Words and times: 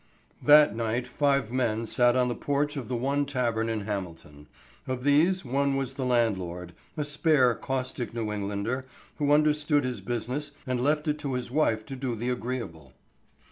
THAT 0.41 0.75
night 0.75 1.07
five 1.07 1.51
men 1.51 1.85
sat 1.85 2.15
on 2.15 2.27
the 2.27 2.33
porch 2.33 2.75
of 2.75 2.87
the 2.87 2.95
one 2.95 3.23
tavern 3.27 3.69
in 3.69 3.81
Hamilton. 3.81 4.47
Of 4.87 5.03
these, 5.03 5.45
one 5.45 5.75
was 5.75 5.93
the 5.93 6.07
landlord, 6.07 6.73
a 6.97 7.05
spare, 7.05 7.53
caustic 7.53 8.11
New 8.11 8.31
Englander 8.33 8.87
who 9.17 9.31
understood 9.31 9.83
his 9.83 10.01
business 10.01 10.53
and 10.65 10.81
left 10.81 11.07
it 11.07 11.19
to 11.19 11.33
his 11.35 11.51
wife 11.51 11.85
to 11.85 11.95
do 11.95 12.15
the 12.15 12.29
agreeable. 12.29 12.93